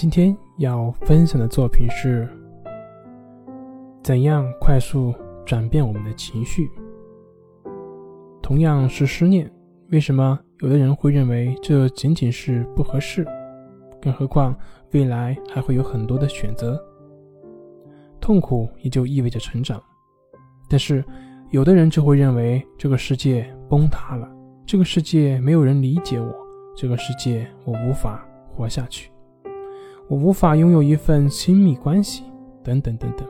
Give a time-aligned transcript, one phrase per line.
[0.00, 2.28] 今天要分享的作品是：
[4.00, 5.12] 怎样快速
[5.44, 6.70] 转变我们的情绪？
[8.40, 9.50] 同样是思念，
[9.90, 13.26] 为什么有的人会认为这仅仅是不合适？
[14.00, 14.56] 更何况
[14.92, 16.80] 未来还会有很多的选择。
[18.20, 19.82] 痛苦也就意味着成长，
[20.70, 21.04] 但是
[21.50, 24.30] 有的人就会认为这个世界崩塌了，
[24.64, 26.32] 这个世界没有人理解我，
[26.76, 29.10] 这个世界我无法活下去，
[30.08, 32.24] 我无法拥有一份亲密关系，
[32.64, 33.28] 等等等等。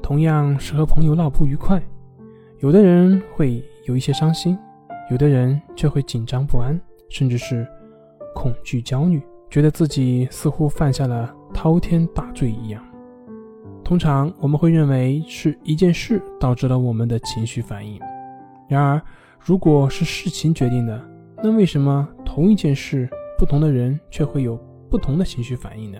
[0.00, 1.82] 同样是和朋友闹不愉快，
[2.60, 4.56] 有的人会有一些伤心，
[5.10, 7.66] 有的人却会紧张不安，甚至是
[8.32, 12.80] 恐惧焦虑，觉得自己似乎犯下了滔天大罪一样。
[13.82, 17.98] 通常我们会认为是一件事导致了我们的情绪反应。
[18.68, 19.02] 然而，
[19.40, 21.02] 如果是事情决定的，
[21.42, 24.58] 那为什么同一件事，不同的人却会有
[24.90, 25.98] 不同的情绪反应呢？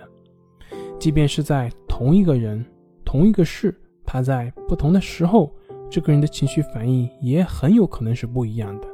[0.99, 2.63] 即便是在同一个人、
[3.05, 3.73] 同一个事。
[4.05, 5.55] 他在不同的时候，
[5.89, 8.87] 这个人的情绪反应也很有可能是不一样的。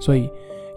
[0.00, 0.28] 所以，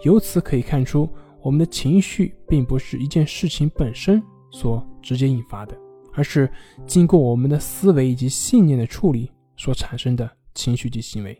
[0.02, 1.08] 由此可以看出，
[1.40, 5.74] 我们的情绪并不是一件事情本身所直接引发的，
[6.12, 6.48] 而是
[6.86, 11.36] 经过我们的思维以及信念的处理所产生的情绪及行为。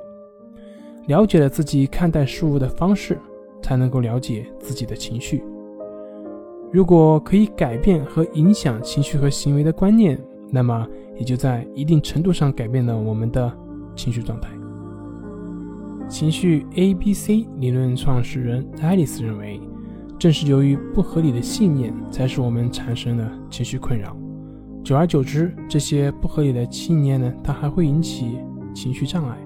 [1.07, 3.21] 了解了自己看待事物的方式，
[3.63, 5.45] 才能够了解自己的情绪。
[6.73, 10.19] 如果可以改变和影响情绪和行为的观念。
[10.49, 10.87] 那么，
[11.17, 13.53] 也就在一定程度上改变了我们的
[13.97, 14.49] 情绪状态。
[16.09, 19.61] 情绪 A B C 理论创始人爱丽丝认为，
[20.21, 24.17] 正是由于不合理的信念，才使我们产生了情绪困扰。
[24.85, 28.39] 久而久之，这些不合理的信念呢，它还会引起
[28.73, 29.37] 情绪障碍。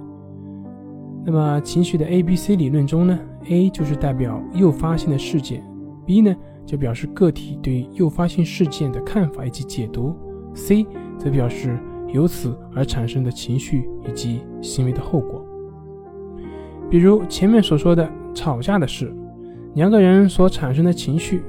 [1.24, 5.64] 那么，情绪的 A B C 理论中呢，A 就是代表诱发性的事件
[6.04, 6.36] ，B 呢
[6.70, 10.14] 就表示个体对诱发性事件的看法以及解读。
[10.54, 10.86] C
[11.18, 11.76] 则表示
[12.12, 15.44] 由此而产生的情绪以及行为的后果。
[16.88, 19.12] 比如前面所说的吵架的事，
[19.74, 21.42] 两个人所产生的情绪，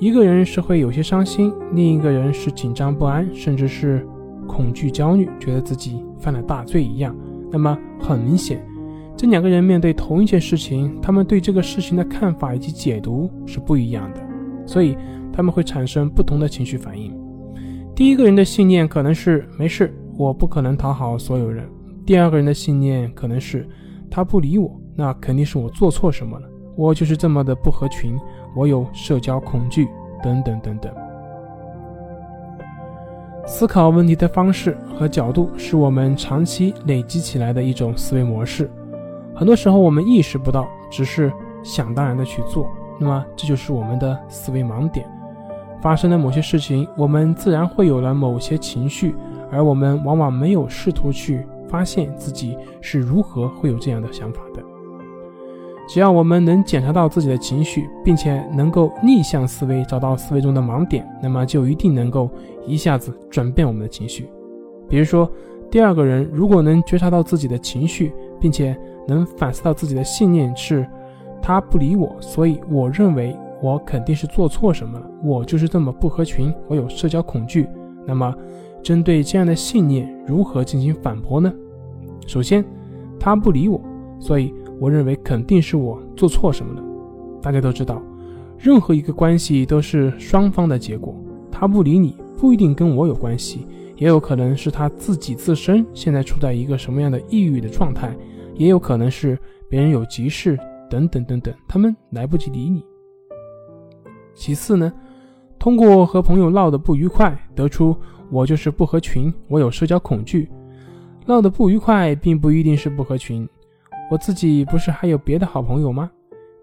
[0.00, 4.04] 一个人是会有些伤心，另一个人是紧张不安，甚至是
[4.48, 7.16] 恐惧焦虑，觉得自己犯了大罪一样。
[7.52, 8.66] 那么很明显，
[9.16, 14.20] 这两个人面对同一件事情，他们对这个事情的看法以及解读是不一样的，
[14.70, 14.96] 所以
[15.32, 17.12] 他们会产生不同的情绪反应。
[17.92, 21.68] 第一个人的信念可能是没事，我不可能讨好所有人。
[22.06, 23.68] 第二个人的信念可能是
[24.08, 26.48] 他不理我，那肯定是我做错什么了。
[26.76, 28.16] 我就是这么的不合群，
[28.54, 29.88] 我有社交恐惧，
[30.22, 30.94] 等等等等。
[33.44, 38.70] 思考问题的方式和角度是我们长期累积起来的一种思维模式，
[39.34, 41.32] 很多时候我们意识不到，只是
[41.64, 45.04] 想当然的去做，那么这就是我们的思维盲点。
[45.80, 49.14] 发生了某些事情，我们自然会有了某些情绪，
[49.50, 54.62] 而我们往往没有试图去发现自己是如何会有这样的想法的。
[55.88, 62.30] 只要我们能检查到自己的情绪，并且能够逆向思维，找到思维中的盲点，那么就一定能够
[62.66, 64.30] 一下子转变我们的情绪。
[64.86, 65.28] 比如说，
[65.70, 68.78] 第二个人如果能觉察到自己的情绪，并且
[69.08, 70.86] 能反思到自己的信念是
[71.50, 73.36] “他不理我”，所以我认为。
[73.62, 77.68] 我肯定是做错什么了，我就是这么不合群，我有社交恐惧。
[78.06, 78.34] 那么，
[78.82, 81.52] 针对这样的信念，如何进行反驳呢？
[82.26, 82.64] 首先，
[83.18, 83.78] 他不理我，
[84.18, 86.82] 所以我认为肯定是我做错什么了。
[87.42, 88.00] 大家都知道，
[88.56, 91.14] 任何一个关系都是双方的结果。
[91.52, 93.66] 他不理你，不一定跟我有关系，
[93.98, 98.16] 也有可能是他自己自身现在处在一个什么样的抑郁的状态，
[98.54, 99.38] 也有可能是
[99.68, 100.58] 别人有急事
[100.90, 102.84] 等等等等，他们来不及理你。
[104.34, 104.92] 其次呢，
[105.58, 107.96] 通过和朋友闹得不愉快，得出
[108.30, 110.50] 我就是不合群，我有社交恐惧。
[111.26, 113.48] 闹得不愉快并不一定是不合群，
[114.10, 116.10] 我自己不是还有别的好朋友吗？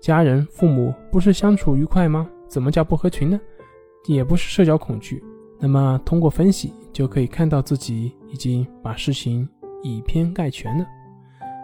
[0.01, 2.27] 家人、父母不是相处愉快吗？
[2.47, 3.39] 怎么叫不合群呢？
[4.07, 5.23] 也不是社交恐惧。
[5.59, 9.47] 那么通过分析就可以看到自己已经把事情
[9.83, 10.85] 以偏概全了。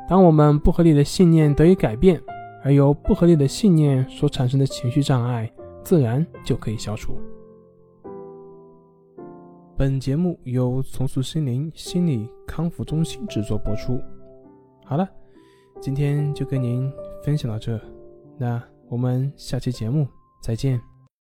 [0.09, 2.21] 当我们不合理的信念得以改变，
[2.63, 5.51] 而由不合理的信念所产生的情绪障碍。
[5.83, 7.17] 自然就可以消除。
[9.75, 13.99] 本节目由重塑心灵心理康复中心制作播出。
[14.85, 15.05] 好了，
[15.81, 16.89] 今天就跟您
[17.21, 17.77] 分享到这，
[18.37, 20.07] 那我们下期节目
[20.41, 20.92] 再见。